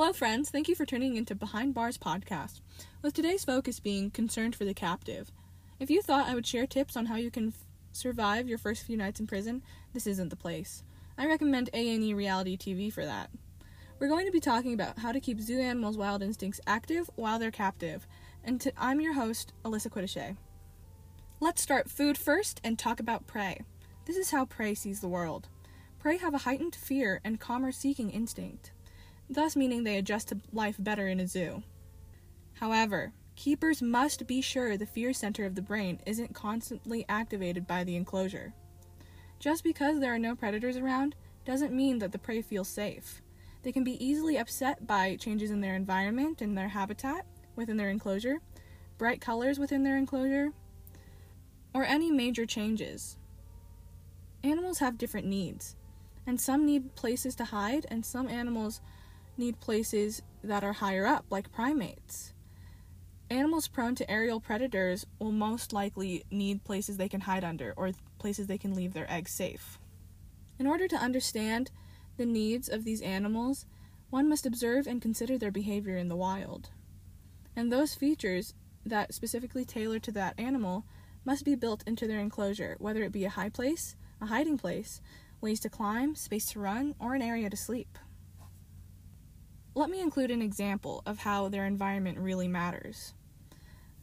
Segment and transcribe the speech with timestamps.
[0.00, 0.48] Hello, friends.
[0.48, 2.62] Thank you for tuning into Behind Bars podcast,
[3.02, 5.30] with today's focus being concerned for the captive.
[5.78, 8.82] If you thought I would share tips on how you can f- survive your first
[8.82, 10.84] few nights in prison, this isn't the place.
[11.18, 13.28] I recommend A&E reality TV for that.
[13.98, 17.38] We're going to be talking about how to keep zoo animals' wild instincts active while
[17.38, 18.06] they're captive,
[18.42, 20.34] and i I'm your host, Alyssa Quittiche.
[21.40, 23.60] Let's start food first and talk about prey.
[24.06, 25.48] This is how prey sees the world.
[25.98, 28.72] Prey have a heightened fear and calmer seeking instinct
[29.30, 31.62] thus meaning they adjust to life better in a zoo.
[32.54, 37.84] However, keepers must be sure the fear center of the brain isn't constantly activated by
[37.84, 38.52] the enclosure.
[39.38, 41.14] Just because there are no predators around
[41.46, 43.22] doesn't mean that the prey feels safe.
[43.62, 47.24] They can be easily upset by changes in their environment and their habitat
[47.56, 48.40] within their enclosure,
[48.98, 50.52] bright colors within their enclosure,
[51.72, 53.16] or any major changes.
[54.42, 55.76] Animals have different needs,
[56.26, 58.80] and some need places to hide, and some animals
[59.36, 62.32] need places that are higher up, like primates.
[63.30, 67.92] Animals prone to aerial predators will most likely need places they can hide under or
[68.18, 69.78] places they can leave their eggs safe.
[70.58, 71.70] In order to understand
[72.16, 73.66] the needs of these animals,
[74.10, 76.70] one must observe and consider their behavior in the wild.
[77.54, 80.84] And those features that specifically tailor to that animal
[81.24, 85.00] must be built into their enclosure, whether it be a high place, a hiding place,
[85.40, 87.98] ways to climb, space to run, or an area to sleep.
[89.72, 93.14] Let me include an example of how their environment really matters.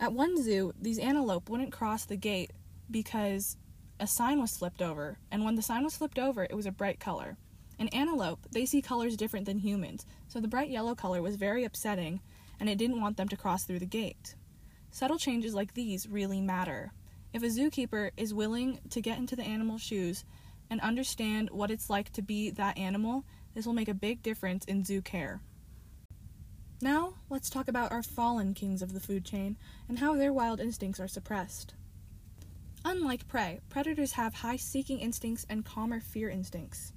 [0.00, 2.50] At one zoo, these antelope wouldn't cross the gate
[2.90, 3.56] because
[4.00, 6.72] a sign was flipped over, and when the sign was flipped over, it was a
[6.72, 7.36] bright color.
[7.78, 11.64] In antelope, they see colors different than humans, so the bright yellow color was very
[11.64, 12.20] upsetting,
[12.58, 14.34] and it didn't want them to cross through the gate.
[14.90, 16.92] Subtle changes like these really matter.
[17.32, 20.24] If a zookeeper is willing to get into the animal's shoes
[20.68, 23.24] and understand what it's like to be that animal,
[23.54, 25.40] this will make a big difference in zoo care.
[26.82, 29.56] Now, let's talk about our fallen kings of the food chain
[29.88, 31.74] and how their wild instincts are suppressed.
[32.84, 36.92] Unlike prey, predators have high seeking instincts and calmer fear instincts.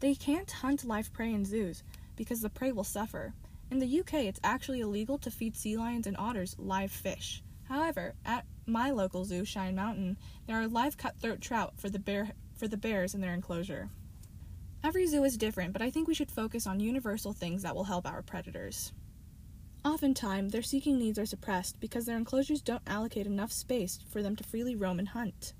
[0.00, 1.84] They can't hunt live prey in zoos
[2.16, 3.34] because the prey will suffer.
[3.70, 7.40] In the UK, it's actually illegal to feed sea lions and otters live fish.
[7.68, 10.16] However, at my local zoo, Cheyenne Mountain,
[10.48, 13.90] there are live cutthroat trout for the bear for the bears in their enclosure.
[14.82, 17.84] Every zoo is different, but I think we should focus on universal things that will
[17.84, 18.92] help our predators.
[19.84, 24.34] Oftentimes, their seeking needs are suppressed because their enclosures don't allocate enough space for them
[24.34, 25.52] to freely roam and hunt.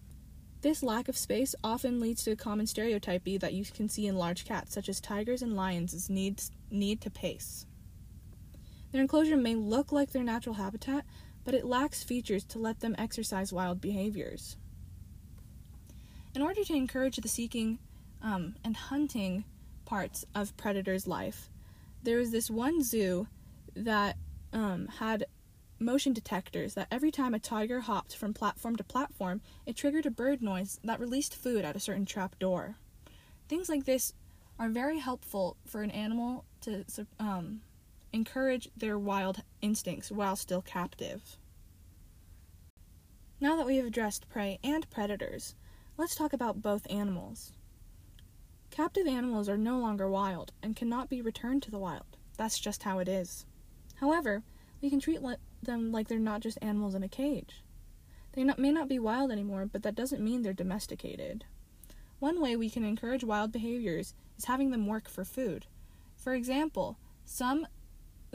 [0.62, 4.16] This lack of space often leads to a common stereotype that you can see in
[4.16, 7.66] large cats, such as tigers and lions' needs, need to pace.
[8.90, 11.04] Their enclosure may look like their natural habitat,
[11.44, 14.56] but it lacks features to let them exercise wild behaviors.
[16.34, 17.78] In order to encourage the seeking
[18.22, 19.44] um, and hunting
[19.84, 21.50] parts of predators' life,
[22.02, 23.26] there was this one zoo
[23.74, 24.16] that
[24.52, 25.26] um, had
[25.78, 30.10] motion detectors that every time a tiger hopped from platform to platform, it triggered a
[30.10, 32.76] bird noise that released food at a certain trap door.
[33.48, 34.12] Things like this
[34.58, 36.84] are very helpful for an animal to
[37.18, 37.60] um,
[38.12, 41.36] encourage their wild instincts while still captive.
[43.40, 45.54] Now that we have addressed prey and predators,
[45.98, 47.52] let's talk about both animals.
[48.70, 52.16] Captive animals are no longer wild and cannot be returned to the wild.
[52.36, 53.44] That's just how it is.
[53.96, 54.42] However,
[54.80, 57.62] we can treat le- them like they're not just animals in a cage.
[58.32, 61.44] They not, may not be wild anymore, but that doesn't mean they're domesticated.
[62.18, 65.66] One way we can encourage wild behaviors is having them work for food.
[66.16, 67.66] For example, some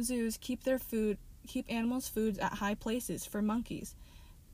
[0.01, 3.95] zoos keep their food keep animals' foods at high places for monkeys,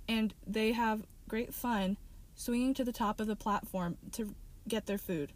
[0.07, 1.97] and they have great fun
[2.35, 4.33] swinging to the top of the platform to
[4.67, 5.33] get their food.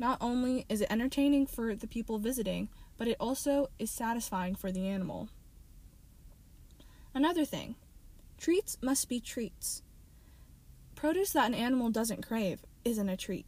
[0.00, 4.72] Not only is it entertaining for the people visiting, but it also is satisfying for
[4.72, 5.28] the animal.
[7.12, 7.74] Another thing
[8.38, 9.82] treats must be treats.
[10.94, 13.44] Produce that an animal doesn't crave isn't a treat.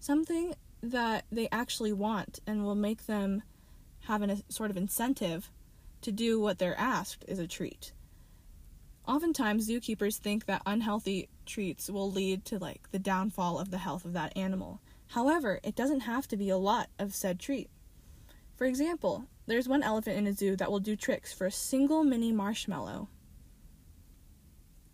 [0.00, 3.44] Something that they actually want and will make them
[4.06, 5.52] have a sort of incentive
[6.00, 7.92] to do what they're asked is a treat.
[9.06, 14.04] Oftentimes, zookeepers think that unhealthy treats will lead to like the downfall of the health
[14.04, 14.80] of that animal.
[15.12, 17.68] However, it doesn't have to be a lot of said treat.
[18.56, 22.02] For example, there's one elephant in a zoo that will do tricks for a single
[22.02, 23.08] mini marshmallow.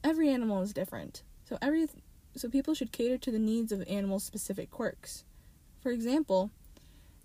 [0.03, 1.87] Every animal is different, so every
[2.35, 5.25] so people should cater to the needs of animal specific quirks.
[5.81, 6.51] For example,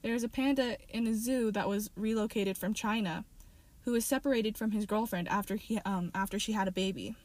[0.03, 3.25] there's a panda in a zoo that was relocated from China
[3.85, 7.15] who was separated from his girlfriend after he um, after she had a baby.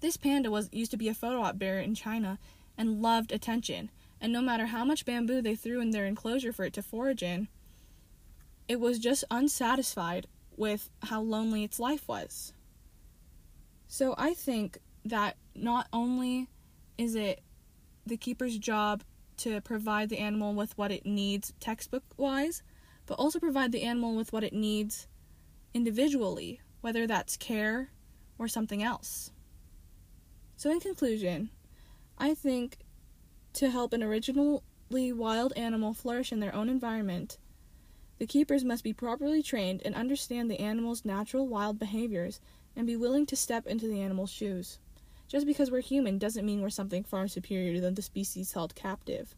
[0.00, 2.38] This panda was used to be a photo op bear in China
[2.76, 3.90] and loved attention,
[4.22, 7.24] and no matter how much bamboo they threw in their enclosure for it to forage
[7.24, 7.48] in,
[8.68, 12.52] it was just unsatisfied with how lonely its life was.
[13.88, 16.48] So I think that not only
[16.96, 17.40] is it
[18.06, 19.02] the keeper's job
[19.38, 22.62] to provide the animal with what it needs textbook wise,
[23.06, 25.08] but also provide the animal with what it needs
[25.74, 27.90] individually, whether that's care
[28.38, 29.32] or something else.
[30.56, 31.50] So, in conclusion,
[32.18, 32.78] I think
[33.54, 34.62] to help an originally
[35.12, 37.38] wild animal flourish in their own environment,
[38.18, 42.40] the keepers must be properly trained and understand the animal's natural wild behaviors
[42.76, 44.78] and be willing to step into the animal's shoes.
[45.28, 49.34] Just because we're human doesn't mean we're something far superior than the species held captive.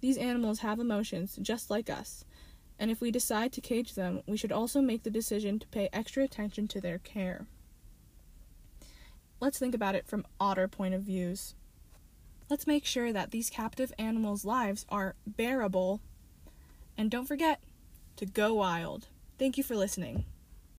[0.00, 2.24] These animals have emotions just like us,
[2.78, 5.88] and if we decide to cage them, we should also make the decision to pay
[5.92, 7.46] extra attention to their care.
[9.40, 11.54] Let's think about it from otter point of views.
[12.48, 16.00] Let's make sure that these captive animals' lives are bearable.
[16.96, 17.60] And don't forget
[18.16, 19.08] to go wild.
[19.38, 20.24] Thank you for listening.